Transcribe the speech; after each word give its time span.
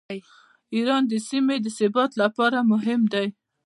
ایران 0.75 1.03
د 1.07 1.13
سیمې 1.29 1.57
د 1.61 1.67
ثبات 1.77 2.11
لپاره 2.21 2.57
مهم 2.71 3.01
دی. 3.13 3.27